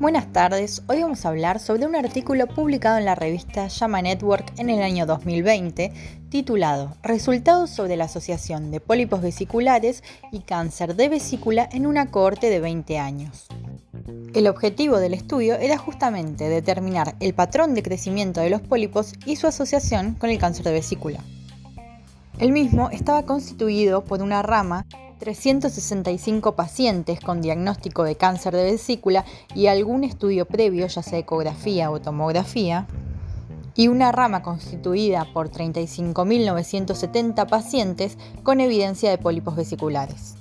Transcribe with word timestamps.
Buenas 0.00 0.32
tardes, 0.32 0.82
hoy 0.86 1.02
vamos 1.02 1.26
a 1.26 1.28
hablar 1.28 1.60
sobre 1.60 1.84
un 1.84 1.94
artículo 1.94 2.46
publicado 2.46 2.96
en 2.96 3.04
la 3.04 3.14
revista 3.14 3.68
Llama 3.68 4.00
Network 4.00 4.50
en 4.56 4.70
el 4.70 4.80
año 4.80 5.04
2020 5.04 5.92
titulado 6.30 6.96
Resultados 7.02 7.68
sobre 7.68 7.98
la 7.98 8.04
asociación 8.04 8.70
de 8.70 8.80
pólipos 8.80 9.20
vesiculares 9.20 10.02
y 10.32 10.40
cáncer 10.40 10.96
de 10.96 11.10
vesícula 11.10 11.68
en 11.70 11.86
una 11.86 12.10
cohorte 12.10 12.48
de 12.48 12.60
20 12.60 12.98
años. 12.98 13.48
El 14.32 14.46
objetivo 14.46 15.00
del 15.00 15.12
estudio 15.12 15.56
era 15.56 15.76
justamente 15.76 16.48
determinar 16.48 17.14
el 17.20 17.34
patrón 17.34 17.74
de 17.74 17.82
crecimiento 17.82 18.40
de 18.40 18.48
los 18.48 18.62
pólipos 18.62 19.12
y 19.26 19.36
su 19.36 19.48
asociación 19.48 20.14
con 20.14 20.30
el 20.30 20.38
cáncer 20.38 20.64
de 20.64 20.72
vesícula. 20.72 21.22
El 22.38 22.52
mismo 22.52 22.88
estaba 22.88 23.26
constituido 23.26 24.02
por 24.02 24.22
una 24.22 24.40
rama 24.40 24.86
365 25.20 26.56
pacientes 26.56 27.20
con 27.20 27.40
diagnóstico 27.42 28.02
de 28.02 28.16
cáncer 28.16 28.56
de 28.56 28.64
vesícula 28.64 29.24
y 29.54 29.66
algún 29.68 30.02
estudio 30.02 30.46
previo, 30.46 30.86
ya 30.86 31.02
sea 31.02 31.18
ecografía 31.20 31.90
o 31.90 32.00
tomografía, 32.00 32.88
y 33.76 33.88
una 33.88 34.12
rama 34.12 34.42
constituida 34.42 35.26
por 35.32 35.50
35.970 35.50 37.48
pacientes 37.48 38.18
con 38.42 38.60
evidencia 38.60 39.10
de 39.10 39.18
pólipos 39.18 39.56
vesiculares. 39.56 40.34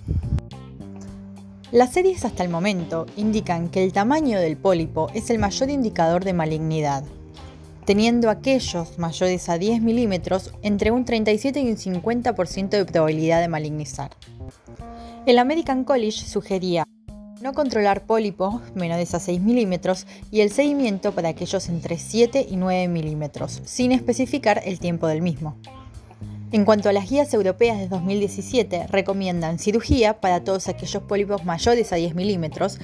Las 1.72 1.94
series 1.94 2.26
hasta 2.26 2.44
el 2.44 2.50
momento 2.50 3.06
indican 3.16 3.70
que 3.70 3.84
el 3.84 3.94
tamaño 3.94 4.40
del 4.40 4.58
pólipo 4.58 5.10
es 5.14 5.30
el 5.30 5.38
mayor 5.38 5.70
indicador 5.70 6.24
de 6.24 6.34
malignidad, 6.34 7.04
teniendo 7.86 8.30
aquellos 8.30 8.98
mayores 8.98 9.50
a 9.50 9.58
10 9.58 9.82
milímetros 9.82 10.52
entre 10.64 10.90
un 10.90 11.06
37 11.06 11.60
y 11.60 11.70
un 11.70 11.78
50% 11.78 12.70
de 12.70 12.86
probabilidad 12.86 13.42
de 13.42 13.50
malignizar. 13.50 14.12
El 15.26 15.38
American 15.38 15.84
College 15.84 16.26
sugería 16.26 16.86
no 17.42 17.54
controlar 17.54 18.06
pólipos 18.06 18.62
menores 18.74 19.14
a 19.14 19.20
6 19.20 19.42
milímetros 19.42 20.08
y 20.32 20.42
el 20.42 20.52
seguimiento 20.52 21.14
para 21.14 21.30
aquellos 21.30 21.70
entre 21.70 21.98
7 21.98 22.48
y 22.50 22.56
9 22.56 22.88
milímetros, 22.88 23.62
sin 23.66 23.92
especificar 23.92 24.62
el 24.66 24.80
tiempo 24.80 25.08
del 25.08 25.22
mismo. 25.22 25.58
En 26.52 26.66
cuanto 26.66 26.90
a 26.90 26.94
las 26.94 27.10
guías 27.10 27.34
europeas 27.34 27.78
de 27.78 27.88
2017, 27.88 28.88
recomiendan 28.88 29.60
cirugía 29.60 30.20
para 30.20 30.44
todos 30.44 30.68
aquellos 30.68 31.04
pólipos 31.04 31.46
mayores 31.46 31.94
a 31.94 31.98
10 31.98 32.16
milímetros 32.16 32.80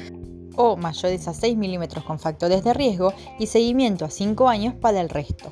o 0.55 0.77
mayores 0.77 1.27
a 1.27 1.33
6 1.33 1.57
milímetros 1.57 2.03
con 2.03 2.19
factores 2.19 2.63
de 2.63 2.73
riesgo 2.73 3.13
y 3.39 3.47
seguimiento 3.47 4.05
a 4.05 4.09
5 4.09 4.47
años 4.47 4.75
para 4.75 5.01
el 5.01 5.09
resto. 5.09 5.51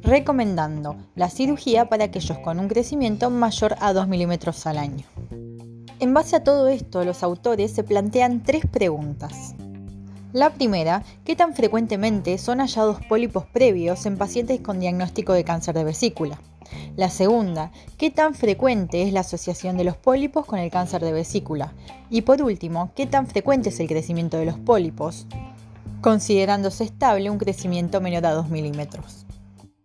Recomendando 0.00 0.96
la 1.16 1.28
cirugía 1.28 1.88
para 1.88 2.04
aquellos 2.04 2.38
con 2.38 2.60
un 2.60 2.68
crecimiento 2.68 3.30
mayor 3.30 3.76
a 3.80 3.92
2 3.92 4.08
milímetros 4.08 4.66
al 4.66 4.78
año. 4.78 5.04
En 6.00 6.14
base 6.14 6.36
a 6.36 6.44
todo 6.44 6.68
esto, 6.68 7.04
los 7.04 7.24
autores 7.24 7.72
se 7.72 7.82
plantean 7.82 8.44
tres 8.44 8.64
preguntas. 8.66 9.56
La 10.32 10.50
primera, 10.50 11.02
¿qué 11.24 11.34
tan 11.34 11.54
frecuentemente 11.54 12.38
son 12.38 12.60
hallados 12.60 13.04
pólipos 13.06 13.46
previos 13.46 14.06
en 14.06 14.16
pacientes 14.16 14.60
con 14.60 14.78
diagnóstico 14.78 15.32
de 15.32 15.42
cáncer 15.42 15.74
de 15.74 15.82
vesícula? 15.82 16.38
La 16.96 17.10
segunda, 17.10 17.72
¿qué 17.96 18.12
tan 18.12 18.34
frecuente 18.34 19.02
es 19.02 19.12
la 19.12 19.20
asociación 19.20 19.76
de 19.76 19.82
los 19.82 19.96
pólipos 19.96 20.46
con 20.46 20.60
el 20.60 20.70
cáncer 20.70 21.02
de 21.02 21.12
vesícula? 21.12 21.72
Y 22.10 22.22
por 22.22 22.42
último, 22.42 22.92
¿qué 22.94 23.06
tan 23.06 23.26
frecuente 23.26 23.70
es 23.70 23.80
el 23.80 23.88
crecimiento 23.88 24.36
de 24.36 24.44
los 24.46 24.58
pólipos? 24.58 25.26
Considerándose 26.00 26.84
estable 26.84 27.28
un 27.28 27.38
crecimiento 27.38 28.00
menor 28.00 28.24
a 28.26 28.34
2 28.34 28.50
milímetros. 28.50 29.26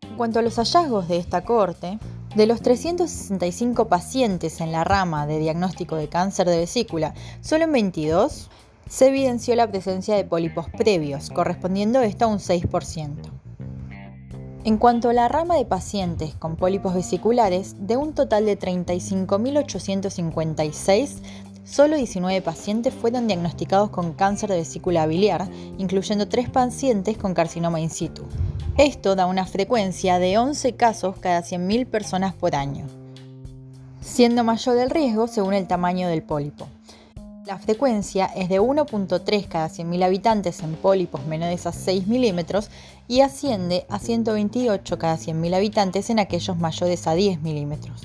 En 0.03 0.15
cuanto 0.15 0.37
a 0.37 0.43
los 0.43 0.57
hallazgos 0.57 1.07
de 1.07 1.17
esta 1.17 1.41
corte, 1.43 1.97
de 2.35 2.47
los 2.47 2.61
365 2.61 3.87
pacientes 3.87 4.59
en 4.61 4.71
la 4.71 4.83
rama 4.83 5.27
de 5.27 5.37
diagnóstico 5.39 5.95
de 5.95 6.09
cáncer 6.09 6.49
de 6.49 6.57
vesícula, 6.57 7.13
solo 7.41 7.65
en 7.65 7.71
22 7.71 8.49
se 8.89 9.07
evidenció 9.07 9.55
la 9.55 9.69
presencia 9.69 10.15
de 10.15 10.25
pólipos 10.25 10.65
previos, 10.69 11.29
correspondiendo 11.29 12.01
esto 12.01 12.25
a 12.25 12.29
un 12.29 12.39
6%. 12.39 13.11
En 14.65 14.77
cuanto 14.77 15.09
a 15.09 15.13
la 15.13 15.27
rama 15.27 15.55
de 15.55 15.65
pacientes 15.65 16.35
con 16.35 16.55
pólipos 16.55 16.93
vesiculares, 16.93 17.75
de 17.79 17.97
un 17.97 18.13
total 18.13 18.45
de 18.45 18.57
35.856, 18.57 21.17
solo 21.65 21.97
19 21.97 22.41
pacientes 22.41 22.93
fueron 22.93 23.27
diagnosticados 23.27 23.89
con 23.89 24.13
cáncer 24.13 24.49
de 24.49 24.55
vesícula 24.57 25.05
biliar, 25.05 25.49
incluyendo 25.77 26.29
3 26.29 26.49
pacientes 26.49 27.17
con 27.17 27.33
carcinoma 27.33 27.81
in 27.81 27.89
situ. 27.89 28.23
Esto 28.77 29.15
da 29.15 29.27
una 29.27 29.45
frecuencia 29.45 30.17
de 30.17 30.39
11 30.39 30.73
casos 30.73 31.17
cada 31.19 31.43
100.000 31.43 31.85
personas 31.85 32.33
por 32.33 32.55
año, 32.55 32.87
siendo 34.01 34.43
mayor 34.43 34.79
el 34.79 34.89
riesgo 34.89 35.27
según 35.27 35.53
el 35.53 35.67
tamaño 35.67 36.07
del 36.07 36.23
pólipo. 36.23 36.67
La 37.45 37.59
frecuencia 37.59 38.25
es 38.25 38.49
de 38.49 38.59
1.3 38.59 39.47
cada 39.47 39.69
100.000 39.69 40.03
habitantes 40.03 40.63
en 40.63 40.73
pólipos 40.73 41.23
menores 41.27 41.67
a 41.67 41.71
6 41.71 42.07
milímetros 42.07 42.71
y 43.07 43.21
asciende 43.21 43.85
a 43.89 43.99
128 43.99 44.97
cada 44.97 45.17
100.000 45.17 45.55
habitantes 45.55 46.09
en 46.09 46.17
aquellos 46.17 46.57
mayores 46.57 47.05
a 47.05 47.13
10 47.13 47.43
milímetros. 47.43 48.01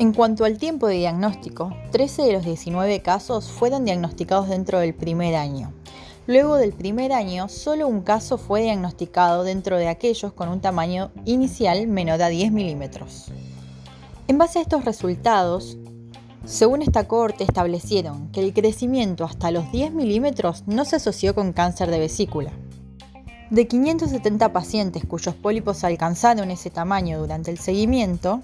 En 0.00 0.12
cuanto 0.12 0.44
al 0.44 0.58
tiempo 0.58 0.88
de 0.88 0.96
diagnóstico, 0.96 1.72
13 1.92 2.22
de 2.22 2.32
los 2.32 2.44
19 2.44 3.02
casos 3.02 3.48
fueron 3.48 3.84
diagnosticados 3.84 4.48
dentro 4.48 4.80
del 4.80 4.94
primer 4.94 5.36
año, 5.36 5.72
Luego 6.30 6.58
del 6.58 6.72
primer 6.72 7.12
año, 7.12 7.48
solo 7.48 7.88
un 7.88 8.02
caso 8.02 8.38
fue 8.38 8.62
diagnosticado 8.62 9.42
dentro 9.42 9.78
de 9.78 9.88
aquellos 9.88 10.32
con 10.32 10.48
un 10.48 10.60
tamaño 10.60 11.10
inicial 11.24 11.88
menor 11.88 12.22
a 12.22 12.28
10 12.28 12.52
milímetros. 12.52 13.32
En 14.28 14.38
base 14.38 14.60
a 14.60 14.62
estos 14.62 14.84
resultados, 14.84 15.76
según 16.44 16.82
esta 16.82 17.08
corte 17.08 17.42
establecieron 17.42 18.30
que 18.30 18.44
el 18.44 18.54
crecimiento 18.54 19.24
hasta 19.24 19.50
los 19.50 19.72
10 19.72 19.92
milímetros 19.92 20.62
no 20.68 20.84
se 20.84 20.94
asoció 20.94 21.34
con 21.34 21.52
cáncer 21.52 21.90
de 21.90 21.98
vesícula. 21.98 22.52
De 23.50 23.66
570 23.66 24.52
pacientes 24.52 25.04
cuyos 25.04 25.34
pólipos 25.34 25.82
alcanzaron 25.82 26.52
ese 26.52 26.70
tamaño 26.70 27.18
durante 27.18 27.50
el 27.50 27.58
seguimiento, 27.58 28.42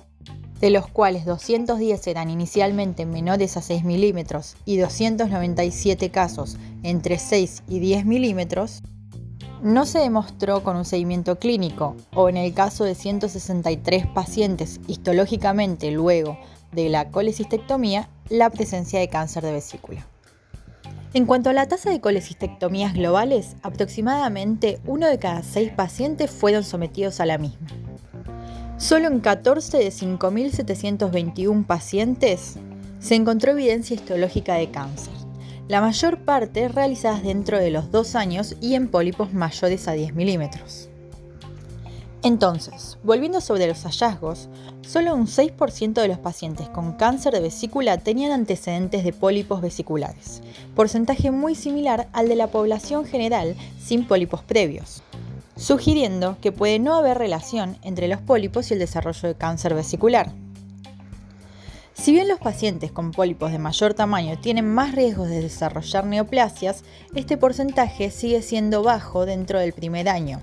de 0.61 0.71
los 0.71 0.87
cuales 0.87 1.25
210 1.25 2.07
eran 2.07 2.31
inicialmente 2.31 3.07
menores 3.07 3.57
a 3.57 3.63
6 3.63 3.85
milímetros 3.85 4.57
y 4.65 4.79
297 4.79 6.11
casos 6.11 6.57
entre 6.83 7.19
6 7.19 7.63
y 7.69 7.79
10 7.79 8.07
milímetros, 8.07 8.83
no 9.63 9.87
se 9.87 9.99
demostró 9.99 10.63
con 10.63 10.77
un 10.77 10.85
seguimiento 10.85 11.39
clínico 11.39 11.97
o 12.15 12.29
en 12.29 12.37
el 12.37 12.53
caso 12.53 12.85
de 12.85 12.95
163 12.95 14.07
pacientes 14.07 14.81
histológicamente 14.87 15.91
luego 15.91 16.39
de 16.73 16.89
la 16.89 17.11
colecistectomía 17.11 18.09
la 18.29 18.51
presencia 18.51 19.01
de 19.01 19.09
cáncer 19.09 19.45
de 19.45 19.53
vesícula. 19.53 20.07
En 21.15 21.25
cuanto 21.25 21.49
a 21.49 21.55
la 21.55 21.67
tasa 21.67 21.91
de 21.91 22.01
colecistectomías 22.01 22.93
globales, 22.93 23.57
aproximadamente 23.63 24.81
uno 24.85 25.07
de 25.07 25.19
cada 25.19 25.43
seis 25.43 25.73
pacientes 25.73 26.31
fueron 26.31 26.63
sometidos 26.63 27.21
a 27.21 27.27
la 27.27 27.39
misma. 27.39 27.67
Solo 28.79 29.09
en 29.09 29.21
14 29.21 29.79
de 29.79 29.89
5.721 29.89 31.65
pacientes 31.65 32.57
se 33.01 33.15
encontró 33.15 33.53
evidencia 33.53 33.97
histológica 33.97 34.57
de 34.57 34.71
cáncer, 34.71 35.15
la 35.67 35.81
mayor 35.81 36.19
parte 36.27 36.69
realizadas 36.69 37.23
dentro 37.23 37.59
de 37.59 37.71
los 37.71 37.91
dos 37.91 38.15
años 38.15 38.55
y 38.61 38.75
en 38.75 38.89
pólipos 38.89 39.33
mayores 39.33 39.89
a 39.89 39.93
10 39.93 40.15
milímetros. 40.15 40.91
Entonces, 42.23 42.99
volviendo 43.03 43.41
sobre 43.41 43.67
los 43.67 43.83
hallazgos, 43.85 44.51
solo 44.83 45.15
un 45.15 45.27
6% 45.27 45.95
de 45.95 46.09
los 46.09 46.19
pacientes 46.19 46.69
con 46.69 46.93
cáncer 46.93 47.33
de 47.33 47.41
vesícula 47.41 47.97
tenían 47.97 48.33
antecedentes 48.33 49.05
de 49.05 49.15
pólipos 49.15 49.63
vesiculares, 49.63 50.43
porcentaje 50.75 51.31
muy 51.31 51.55
similar 51.55 52.09
al 52.13 52.29
de 52.29 52.37
la 52.37 52.49
población 52.49 53.07
general 53.07 53.57
sin 53.83 54.07
pólipos 54.07 54.43
previos 54.43 55.03
sugiriendo 55.57 56.37
que 56.41 56.53
puede 56.53 56.79
no 56.79 56.95
haber 56.95 57.19
relación 57.19 57.79
entre 57.83 58.09
los 58.09 58.21
pólipos 58.21 58.71
y 58.71 58.75
el 58.75 58.81
desarrollo 58.81 59.29
de 59.29 59.35
cáncer 59.35 59.75
vesicular. 59.75 60.33
Si 61.95 62.13
bien 62.13 62.29
los 62.29 62.39
pacientes 62.39 62.93
con 62.93 63.11
pólipos 63.11 63.53
de 63.53 63.59
mayor 63.59 63.95
tamaño 63.95 64.39
tienen 64.39 64.73
más 64.73 64.95
riesgos 64.95 65.29
de 65.29 65.41
desarrollar 65.41 66.05
neoplasias, 66.05 66.85
este 67.15 67.39
porcentaje 67.39 68.11
sigue 68.11 68.43
siendo 68.43 68.83
bajo 68.83 69.25
dentro 69.25 69.59
del 69.59 69.73
primer 69.73 70.09
año 70.09 70.43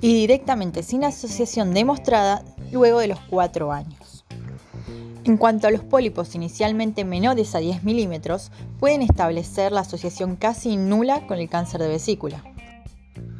y 0.00 0.14
directamente 0.14 0.82
sin 0.82 1.04
asociación 1.04 1.74
demostrada 1.74 2.42
luego 2.72 3.00
de 3.00 3.08
los 3.08 3.20
4 3.28 3.70
años. 3.70 4.24
En 5.24 5.36
cuanto 5.36 5.66
a 5.66 5.70
los 5.70 5.82
pólipos 5.82 6.34
inicialmente 6.34 7.04
menores 7.04 7.54
a 7.54 7.58
10 7.58 7.84
milímetros, 7.84 8.50
pueden 8.78 9.02
establecer 9.02 9.72
la 9.72 9.80
asociación 9.80 10.36
casi 10.36 10.76
nula 10.76 11.26
con 11.26 11.38
el 11.38 11.48
cáncer 11.48 11.82
de 11.82 11.88
vesícula. 11.88 12.42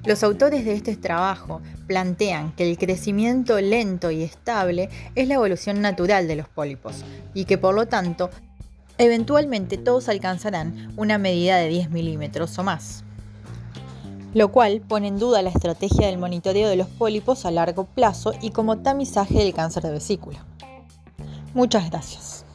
Los 0.07 0.23
autores 0.23 0.65
de 0.65 0.73
este 0.75 0.95
trabajo 0.95 1.61
plantean 1.89 2.53
que 2.53 2.71
el 2.71 2.79
crecimiento 2.79 3.61
lento 3.61 4.13
y 4.13 4.23
estable 4.23 4.89
es 5.17 5.27
la 5.27 5.35
evolución 5.35 5.81
natural 5.81 6.29
de 6.29 6.37
los 6.37 6.49
pólipos 6.49 7.05
y 7.35 7.45
que 7.45 7.59
por 7.59 7.75
lo 7.75 7.87
tanto 7.87 8.31
eventualmente 8.99 9.79
todos 9.79 10.09
alcanzarán 10.09 10.95
una 10.97 11.19
medida 11.19 11.57
de 11.57 11.69
10 11.69 11.91
milímetros 11.91 12.57
o 12.57 12.63
más, 12.63 13.03
lo 14.33 14.53
cual 14.53 14.81
pone 14.81 15.09
en 15.09 15.19
duda 15.19 15.43
la 15.43 15.51
estrategia 15.51 16.07
del 16.07 16.19
monitoreo 16.19 16.69
de 16.69 16.77
los 16.77 16.87
pólipos 16.87 17.45
a 17.45 17.51
largo 17.51 17.85
plazo 17.85 18.33
y 18.41 18.51
como 18.51 18.79
tamizaje 18.79 19.39
del 19.39 19.55
cáncer 19.55 19.83
de 19.83 19.91
vesícula. 19.91 20.39
Muchas 21.53 21.91
gracias. 21.91 22.46